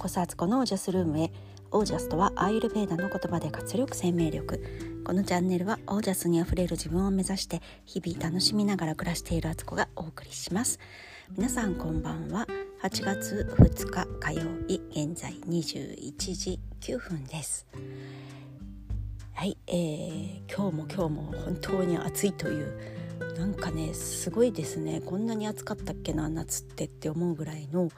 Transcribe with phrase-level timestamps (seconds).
[0.00, 1.30] こそアツコのオージャスルームへ。
[1.72, 5.02] オージャスとはアーユルベーダの言葉で活力生命力。
[5.04, 10.80] このチャンネルはオージャスにあふれる自分を目指して日々楽しみながら暮らしているアツコがお送りします。
[11.36, 12.46] 皆さんこんばんは。
[12.82, 17.66] 8月2日火曜日現在21時9分です。
[19.34, 22.72] はい、えー、今日も今日も本当に暑いという
[23.36, 25.02] なんかねすごいですね。
[25.02, 27.90] こんなに暑かったっけな夏ってって思うぐらいの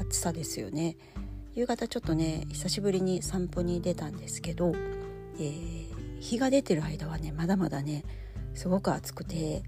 [0.00, 0.96] 暑さですよね。
[1.54, 4.72] 夕方ちょっとね久しぶりに散歩に出たんですけど、
[5.38, 8.04] えー、日が出てる間はねまだまだね
[8.54, 9.62] すごく暑くて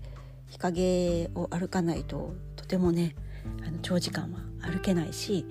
[0.48, 3.14] 日陰を歩かないととてもね
[3.66, 5.46] あの長時間は歩けないし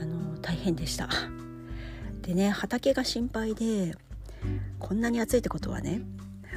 [0.00, 1.08] あの大変でした。
[2.22, 3.96] でね畑が心配で
[4.78, 6.02] こんなに暑いってことはね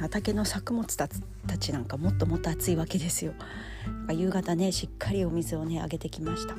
[0.00, 1.08] 畑の作物た
[1.58, 3.34] ちなんかもっともっと暑いわけですよ。
[4.10, 6.54] 夕方ねしっかりお水をねあげてきました。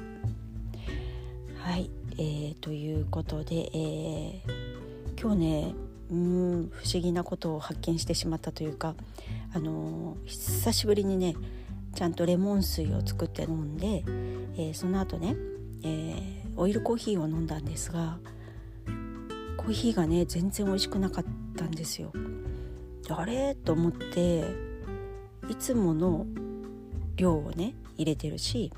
[1.57, 5.75] はい、えー、ということで、えー、今日ね
[6.11, 8.95] うん不思議なことを発見してしまったというか
[9.53, 11.35] あのー、久しぶりにね
[11.93, 14.03] ちゃんとレモン水を作って飲んで、
[14.57, 15.35] え、その後ね、
[15.83, 18.17] え、オイルコーヒーを飲んだんですが
[19.57, 22.11] コーヒーがね全然美味しくなかったんですよ。
[23.09, 23.55] あれ？
[23.55, 24.43] と思って
[25.49, 26.25] いつもの
[27.15, 28.73] 量をね入れてるし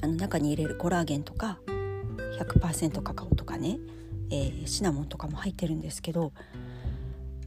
[0.00, 1.58] あの中に入れるコラーゲンとか
[2.44, 3.78] 100%カカオとかね、
[4.30, 6.32] えー、シナモンとかも入ってるんですけど、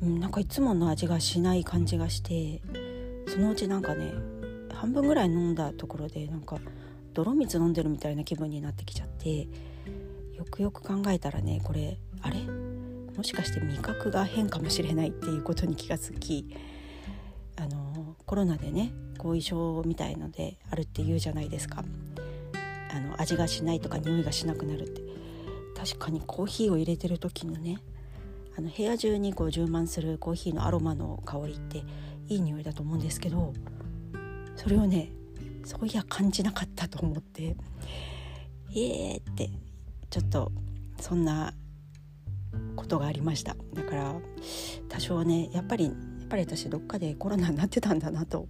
[0.02, 2.62] うん、なんかいつもの味がしない感じがして
[3.28, 4.14] そのうちなんかね
[4.74, 6.58] 半分ぐらい飲んだところでなんか
[7.14, 9.48] 泥水飲んでるみたいな気分になってきちゃって
[10.36, 12.42] よくよく考えたらねこれあれ？
[13.16, 16.54] もしかして味覚が変かもしれないっていうことに気がつき
[17.56, 21.86] あのコロナでね後遺症みたいのであるって言うじゃないですか。
[22.96, 25.02] あの味がしないとか匂いがしなくなるって。
[25.76, 27.78] 確かにコーヒーを入れてる時のね
[28.58, 31.84] あの部屋中にこう充満するコーヒーのアロマの香りって
[32.28, 33.54] いい匂いだと思うんですけど
[34.56, 35.12] それをね
[35.66, 37.56] そういや感じなかったと思って
[38.72, 39.50] えーって
[40.10, 40.52] ちょっと
[41.00, 41.54] そんな
[42.78, 43.56] ことがありました。
[43.74, 44.16] だから
[44.88, 45.94] 多少ねやっぱりやっ
[46.30, 48.48] ぱり私どっかでコロナになってたんだなと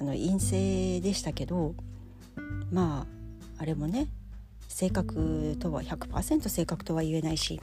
[0.00, 1.74] あの陰性でしたけど
[2.72, 3.19] まあ
[3.60, 4.08] あれもね
[4.68, 7.60] 正確とは100%正確とは言えないし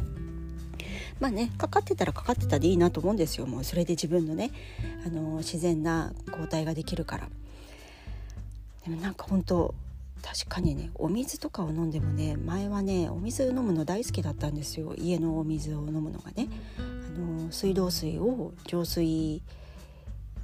[1.19, 3.47] まあねかかってたらかかってたでいいなと思うんですよ。
[3.47, 4.52] もうそれで自分のね
[5.03, 7.30] あの自然な抗体ができるから。
[8.85, 9.74] でもなんか本当
[10.22, 14.94] 確かにねお水とかを飲んでもね前はねお水飲むの大好きだったんですよ。
[14.96, 16.47] 家のお水を飲むのがね。
[16.78, 19.41] あの水道水を浄水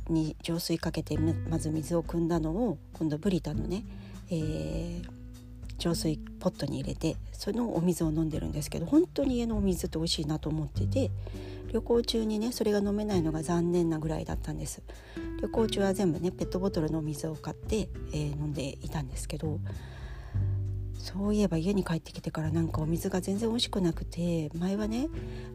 [0.10, 3.84] に浄水かけてまず水を汲んだのを今度ブリタのね、
[4.32, 5.23] えー
[5.78, 11.12] 浄水ポットに入れてそのお水を飲んでるんですけど本当に家のお水って美味しいなと思ってて
[11.72, 14.84] 旅行中にねそれが飲めないのが残念なぐらいだったんです。
[15.42, 19.60] 旅行中は全部ねペットボトルのお水を買って、えー、飲んでいたんですけど
[20.98, 25.10] そういえば家に帰ってきてからなんかお水が全然美味しくなくて前はね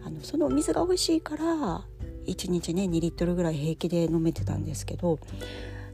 [0.04, 1.44] あのそのお水が美味しいから
[2.26, 5.18] 1日ね2リットルぐらい平気で飲めてたんですけど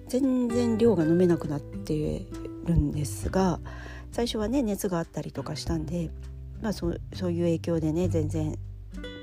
[0.08, 2.26] 全然量が飲めなくなって
[2.64, 3.60] るんですが
[4.14, 6.08] 最初はね熱があったりとかしたんで、
[6.62, 8.56] まあ、そうそういう影響でね全然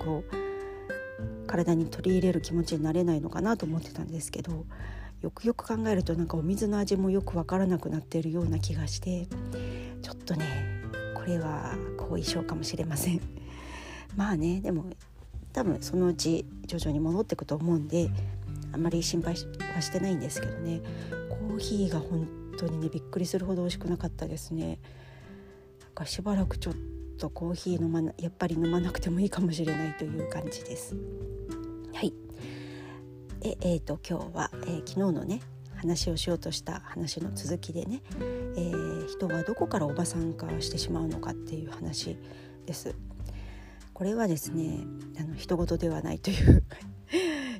[0.04, 4.66] こう体に取り入れる気持ちになれないのかなと思ってたんですけど
[5.22, 9.28] よくよく考えるとなんかお水の味もよく分からなくなっているような気がして
[10.02, 10.84] ちょっとね
[11.16, 13.22] これは後遺症かもしれません。
[14.18, 14.88] まあねでも
[15.54, 18.10] 多分そのうち徐々に戻ってくと思うんで
[18.74, 19.36] あんまり心配
[19.74, 20.82] はしてないんですけどね
[21.30, 24.80] コーヒーが本当にねびっくりするほど美味しくなかったですね。
[25.82, 26.74] なんかしばらくちょっ
[27.18, 30.96] とコーヒー飲まなやっぱり飲まなくてもいいかもしれないという感じです。
[31.94, 32.14] はい。
[33.44, 35.42] ええーと、今日は、えー、昨日のね
[35.76, 42.18] 話をしようとした話の続きでね、えー、人はどこからおばさん化してしまうのかっていう話
[42.68, 42.96] です。
[43.94, 44.80] これはですね
[45.20, 46.64] あの人事ではないという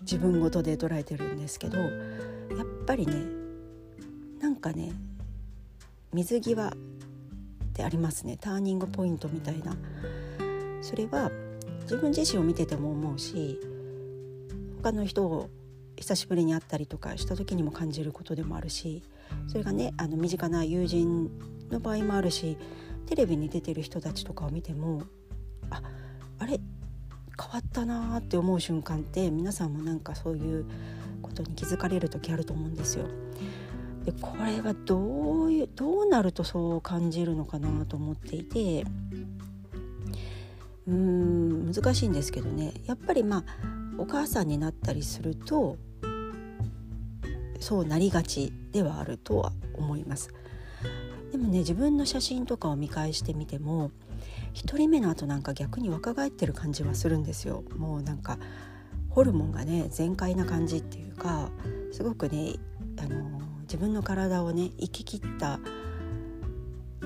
[0.02, 1.86] 自分事で捉えてるんですけどや
[2.64, 3.41] っぱりね
[4.62, 4.94] かね
[6.14, 6.72] 水際っ
[7.74, 9.76] てありますねターニングポイントみたいな
[10.82, 11.32] それは
[11.84, 13.60] 自分自身を見てても思うし
[14.82, 15.50] 他の人を
[15.98, 19.04] 久しぶりに会ったりとかした時にも感じることでもあるし
[19.48, 21.30] それがねあの身近な友人
[21.70, 22.58] の場合もあるし
[23.08, 25.04] テレビに出てる人たちとかを見ても
[25.70, 25.82] あ
[26.40, 26.60] あれ
[27.40, 30.66] 変わったなーって思う瞬間って皆さんもなんかそういう
[31.22, 33.08] ことに気づかれる時あると思うんですよ。
[34.06, 38.86] でこれはどういうどうなるとそう感じるのかなと思っていて
[40.88, 43.44] うーん難しいんですけどねやっぱりまあ
[43.98, 45.78] お母さんになったりすると
[47.60, 50.34] そうなりがちではあるとは思います。
[51.32, 53.92] でもね自分の写真とかを見返してみても
[54.54, 57.64] 1人目の後なんか逆に若返ってる感じはするんですよ。
[57.78, 58.38] もうなんか
[59.10, 61.50] ホルモンがね全開な感じっていうか
[61.92, 62.56] すごくね
[62.98, 65.60] あの自分の体をね生き切ったっ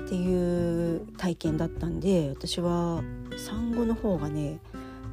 [0.08, 3.04] ていう体験だったんで私は
[3.36, 4.58] 産後の方がね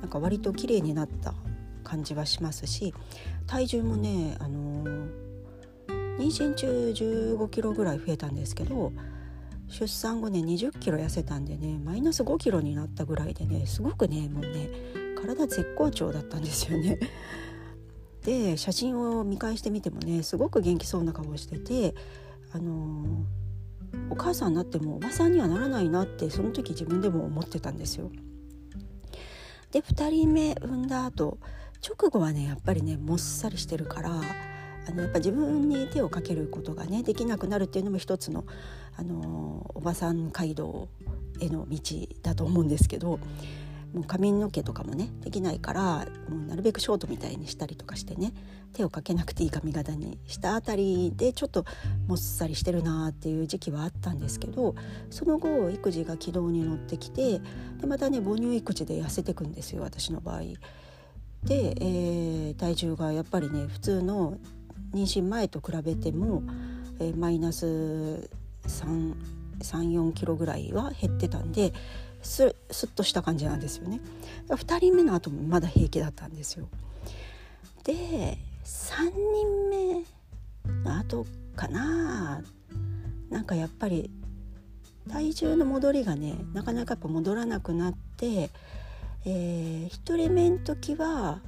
[0.02, 1.36] なんか割と綺麗になった
[1.84, 2.92] 感じはしますし
[3.46, 4.84] 体重もねあの
[6.18, 8.92] 妊娠中15キロぐらい増えたんですけど
[9.68, 14.70] 出産後ね20キロ痩せたんでねマイナス5キロになったぐらいでねすごくねもうね
[15.22, 17.00] 体絶好調だったんですよね。
[18.24, 21.94] で写真を見返してみてもねすごく元気そうな顔をしてて
[22.54, 23.25] あの
[24.10, 28.12] お母さんになってもおばさんにはならないなってその時自分でも思ってたんですよ。
[29.72, 31.40] で2人目産んだ後
[31.86, 34.22] 直後はねやっぱりねもっさりしてるから
[34.88, 38.46] あのやっぱ自分に手をかけることがねできなくなるっていうのも一つの、
[38.96, 40.90] あのおばさん街道
[41.40, 41.80] への道
[42.22, 43.20] だと思うんですけど
[43.94, 48.34] もう髪の毛とかもねできないからもうなるべくショートみたいにしたりとかしてね
[48.74, 51.63] 手をかけなくていい髪型にしたあたりでちょっと
[52.07, 54.75] もっさりしてるなっていう時期はあったんですけど
[55.12, 57.40] その後育児が軌道に乗ってきて
[57.80, 60.42] でまたね母乳育児で痩せてくんですよ私の場合。
[61.44, 64.38] で、えー、体重がやっぱりね普通の
[64.94, 66.42] 妊娠前と比べても、
[67.00, 68.30] えー、マイナス
[68.68, 71.74] 34キロぐらいは減ってたんで
[72.24, 74.00] すスッとした感じなんですよね。
[74.50, 76.68] 2人目の後もまだ平気だったんですよ。
[77.84, 80.06] で3人目
[80.84, 81.25] の後
[81.56, 82.42] かな。
[83.30, 84.12] なんかやっぱり
[85.10, 88.50] 体重の戻りがねなかなかやっぱ戻らなくなって、
[89.25, 91.40] えー、1人目の時は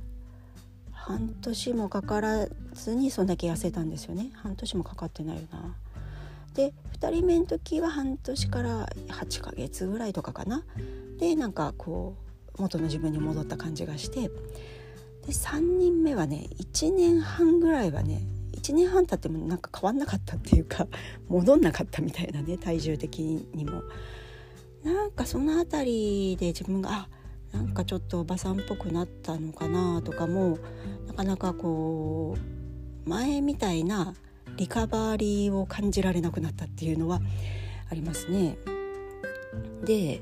[0.92, 4.32] 半年もかからずにそんだけ痩せたんですよね。
[4.34, 5.76] 半年もかかってないよな。
[6.56, 10.64] で2人目の時は半年から8ヶ月ぐらいとかかな。
[11.20, 12.16] でなんかこ
[12.58, 14.30] う元の自分に戻った感じがして。
[15.26, 18.22] で3人目はね1年半ぐらいはね
[18.54, 20.88] 1年半経ってもなんか変わんなかったっていうか
[21.28, 23.84] 戻んなかったみたいなね体重的にも。
[24.84, 25.86] なんかその辺
[26.32, 27.10] りで自分があ
[27.52, 30.60] なんかちょっとおばさんっぽくなったのかなとかも
[31.08, 32.36] なかなかこ
[33.06, 34.14] う前みたいな
[34.58, 37.22] リカバリーを感じられなくなったっていうのは
[37.90, 38.58] ありますね。
[39.84, 40.22] で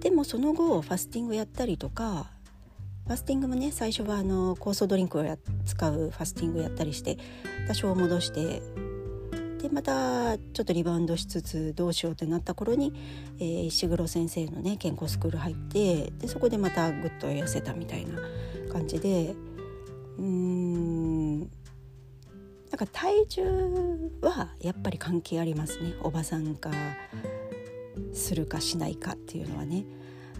[0.00, 2.30] でもその後ファスティングやったりとか
[3.06, 5.24] ファスティングもね最初はあの酵素ドリンクを
[5.64, 7.18] 使うファスティングやったりして
[7.66, 8.62] 多少戻して
[9.62, 12.92] でまたちょっとリバウンドしつつどうしようってなった頃に、
[13.38, 18.20] えー、石黒先生のね健康スクール入ってでそこでまたぐっと痩せたみたいな
[18.72, 19.34] 感じで
[20.18, 20.95] うーん
[22.70, 25.94] なんか体重はやっぱり関係ありますね。
[26.02, 26.70] おばさん化
[28.12, 29.84] するかしないかっていうのはね。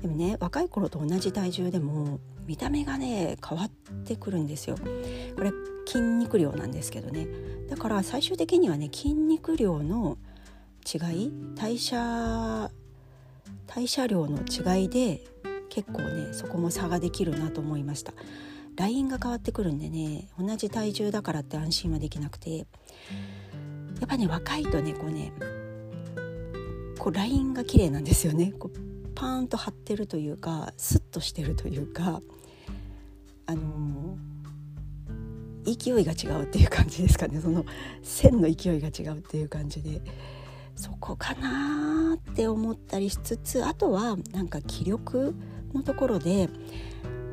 [0.03, 3.71] でもね若い頃と同じ体重でも見た目がね変わっ
[4.05, 4.77] てくるんですよ。
[5.37, 5.53] これ
[5.87, 7.29] 筋肉量なんですけどね。
[7.69, 10.19] だから最終的にはね筋肉量の
[10.85, 12.71] 違い代謝
[13.67, 15.21] 代謝量の違いで
[15.69, 18.13] 結構ねそこも差ができるなと思いました。
[18.77, 22.67] ラインが変わってくるんでね同じ体重だからって安心はできなくて。
[24.01, 25.33] やっぱね若いとねこうね
[26.99, 28.53] こうラインが綺麗なんですよね。
[28.59, 28.79] こう
[29.15, 32.21] パーンと張ってるというかスッとしてるというか
[33.47, 34.19] あの
[35.65, 37.41] 勢いが違うっていう感じですかね。
[37.41, 37.65] その
[38.03, 40.01] 線の勢いが違うっていう感じで。
[40.79, 45.35] そこかなって思ったりしつつあとはなんか気力
[45.73, 46.51] のところで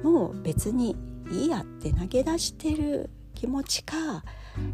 [0.01, 0.95] もう別に
[1.31, 4.23] いいやって投げ出してる気持ちか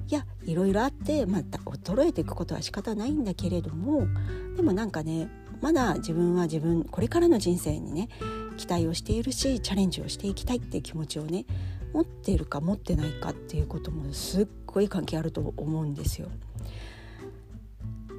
[0.07, 4.07] いやいろいろあってまた衰えていくことは仕方ないんだけれども
[4.55, 5.29] でもなんかね
[5.61, 8.09] まだ自分は自分これからの人生にね
[8.57, 11.45] 期待をしているしチャレンジをしていきたいっていう気持ちをね
[11.93, 16.27] 持っているか持ってないかっていうこともすっごい関係あると思うんですよ。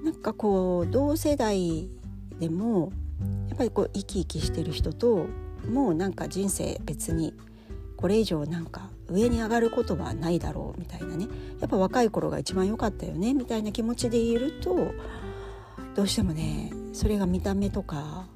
[0.05, 1.89] なんかこう同世代
[2.39, 2.91] でも
[3.49, 5.27] やっぱりこう生き生きしてる人と
[5.69, 7.35] もうなんか人生別に
[8.01, 11.27] これ以上なんか上に上がることはないだろうみたいなね。
[11.61, 14.93] やっぱ若い頃が一番良かったよねみたいな気持ちでいると
[15.95, 18.27] どうしてもねそれが見た目とか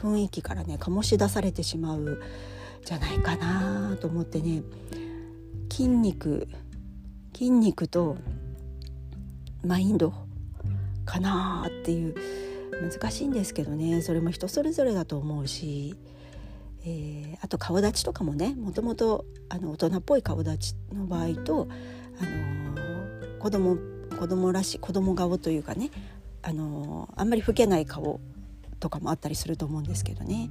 [0.00, 2.22] 雰囲気からね醸し出されてしまう
[2.84, 4.62] じゃないかなと思ってね。
[5.70, 6.48] 筋肉
[7.34, 8.16] 筋肉と
[9.64, 10.12] マインド
[11.04, 12.14] かなっていう。
[12.74, 14.02] 難しいんですけどね。
[14.02, 15.94] それも人それぞれだと思うし、
[16.86, 21.68] えー、あと顔立ちとかもねもともと大人っぽい顔立ちの場合と、
[22.20, 23.76] あのー、子供
[24.18, 25.90] 子供らしい子供顔というかね、
[26.42, 28.20] あのー、あんまり老けない顔
[28.80, 30.50] とかもあったりすると思うんですけどね。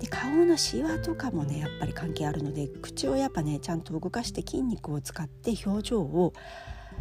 [0.00, 6.32] で顔のシワとかもねやっぱり関係あるので口をやっぱねちゃんと動かして筋肉を使って表情を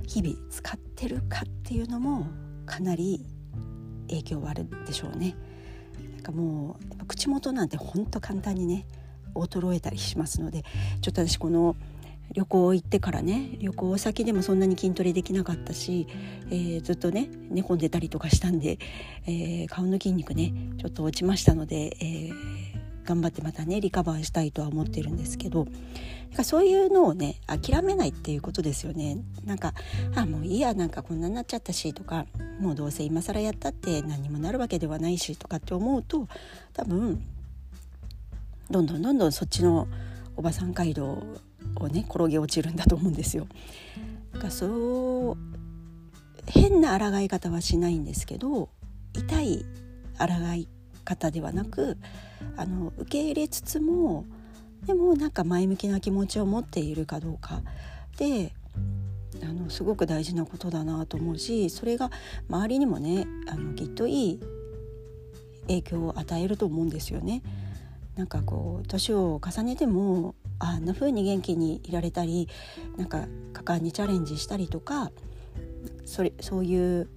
[0.07, 2.27] 日々使ってるかっていうのも
[2.65, 3.25] かなり
[4.09, 5.35] 影響はあるでしょうね。
[6.23, 8.85] かもう口元なんてほんと簡単にね
[9.35, 10.63] 衰えたりしますので
[11.01, 11.75] ちょっと私この
[12.33, 16.07] 旅行行ってからね旅行先でもそんなに筋トレできなかったし、
[16.49, 18.79] えー、ずっとね寝込んでたりとかしたんで、
[19.27, 22.33] えー、顔の筋肉ねちょっと落ちましたので、えー、
[23.03, 29.73] 頑張ってまたねリカバーしたいとは思ってるんですけどなんかそういうのをね諦めないっていうことですよねなんか
[30.15, 32.25] あもういいやなんかこんなになっちゃったしとか
[32.59, 36.27] もうどうせ今更やったって何にもなるわけではないしとかって思うと
[36.73, 37.23] 多分
[38.71, 39.87] どんどんどんどんそっちの
[40.35, 41.23] おばさん街道
[41.75, 43.47] をね転げ落ちるんだと思うんですよ。
[44.31, 45.37] なんかそう
[46.47, 48.69] 変な抗い方はしないんですけど
[49.13, 49.65] 痛い
[50.17, 50.67] 抗い
[51.03, 51.97] 方ではなく
[52.57, 54.25] あの受け入れつつも
[54.85, 57.61] でもなんか前向きな気持ちを持っているかどうか
[58.17, 58.53] で
[59.41, 62.11] あのすごく大事なことだなと思うしそれが
[62.49, 64.39] 周りにもねあのきっといい
[65.67, 67.41] 影響を与えると思うんですよね。
[68.15, 72.47] なんかこう年を重ねてもあんな風に元気にいられたり
[72.95, 75.11] なんか果敢にチャレンジしたりとか
[76.05, 77.09] それそういう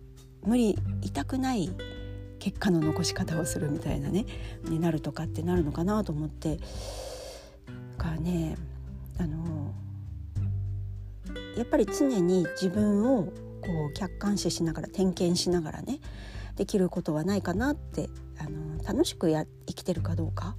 [0.43, 1.71] 無理痛くない
[2.47, 4.25] 結果の残し方をするみたいなね
[4.65, 6.59] になるとかってなるのかなと思って。
[7.97, 8.57] からね
[9.19, 9.73] あの
[11.57, 13.33] やっぱり常に自分をこ
[13.91, 15.99] う客観視しながら点検しながらね
[16.55, 20.55] できることはないかなってあの楽しくや生きてるかどうか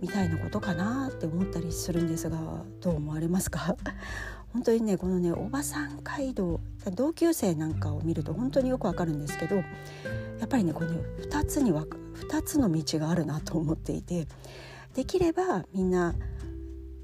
[0.00, 3.76] みたいなことかなって思ったりするんですがどう思われますか？
[4.52, 6.60] 本当にねこのねおばさん街道
[6.94, 9.62] 同級生なんかを見ると本当によくわかるんですけど
[10.40, 14.26] やっぱりねこの2つには2つの道があるなと思っていて
[14.94, 16.14] できればみんな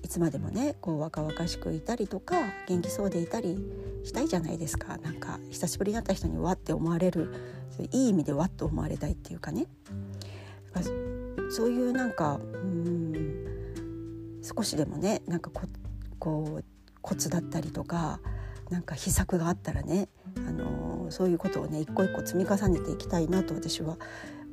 [0.02, 3.58] いつまでもねこう若々しくいたりとか元気そうでいたり
[4.04, 4.98] したいじゃないですか。
[4.98, 7.34] なんか久しぶりに会った人にわって思われる
[7.92, 9.66] いい意味でわっと思われたいっていうかね。
[11.50, 15.62] そういうなんかうん少しでもねなんかこ
[16.18, 16.64] こう
[17.02, 18.20] コツだったりとか
[18.70, 23.96] なんか秘策があったらね、あのー、そういうことをね一個一個積み重ねていきたいなと私は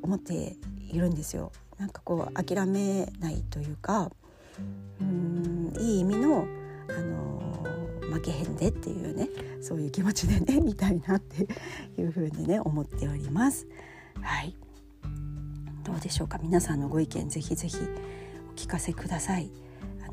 [0.02, 0.56] 思って
[0.92, 1.50] いるんですよ。
[1.78, 4.12] なんかこう諦めないというか
[5.00, 6.46] うんいい意味の、
[6.88, 9.28] あのー、負けへんでっていうね
[9.60, 11.48] そういう気持ちでね 見たいなって
[12.00, 13.66] いうふうにね思っております。
[14.20, 14.54] はい
[15.82, 16.38] どうでしょうか？
[16.42, 17.76] 皆さんのご意見ぜひぜひ
[18.50, 19.50] お聞かせください。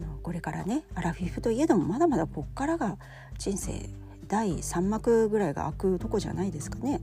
[0.01, 2.97] のこれからねアラフィフといえどもまだまだこっからが
[3.37, 3.89] 人生
[4.27, 7.01] 第3幕ぐらいが開くとこじゃないですかね。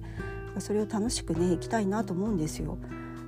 [0.59, 2.79] それを楽しくねいきたいなと思うんですよ。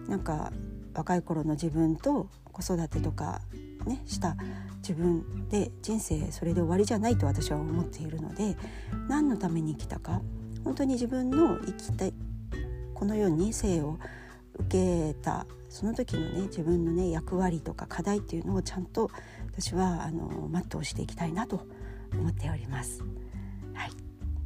[0.09, 0.53] なんか
[0.95, 3.41] 若い頃の自分と子育てとか
[3.87, 4.37] ねした
[4.79, 8.57] 自分で人生それで終わりじゃないと私は思っているので
[9.09, 10.21] 何のために生きたか
[10.65, 12.15] 本当に自分の生きたい
[12.95, 13.99] この世に生を
[14.59, 19.11] 受けたその時のね自分のね役割とか課題っていうのをちゃんと
[19.47, 21.66] 私はあの全うしていきたいなと
[22.12, 23.02] 思っております。
[23.75, 23.90] はい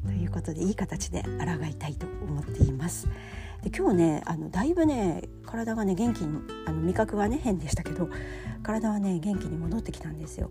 [0.07, 3.09] ということでいい形で抗いたいと思っています。
[3.63, 8.11] で今日ねあのだいぶね体がね元気にあの味覚はね変でしたけど
[8.63, 10.51] 体はね元気に戻ってきたんですよ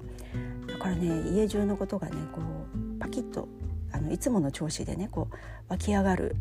[0.68, 3.48] だからね家中のことがねこうパキッと
[3.92, 5.36] あのいつもの調子でねこう
[5.70, 6.36] 湧き上がる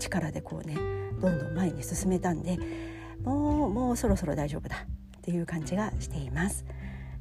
[0.00, 0.74] 力でこうね
[1.20, 2.58] どんどん前に進めたんで
[3.22, 4.84] もうもうそろそろ大丈夫だ
[5.18, 6.64] っていう感じがしています。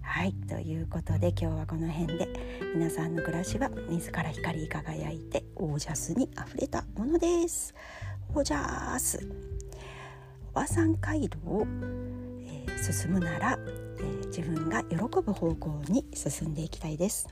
[0.01, 2.27] はいということで今日はこの辺で
[2.74, 7.75] 皆さんの暮らしは自ら光り輝いてオージャスにあふれたものです。
[8.33, 9.29] オージャース
[10.51, 11.67] おばさん街道を、
[12.45, 13.59] えー、進むなら、
[14.00, 17.27] えー、自分が喜ぶ方向に進んでいきたいです。